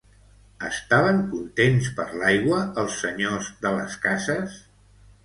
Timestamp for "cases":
4.07-4.57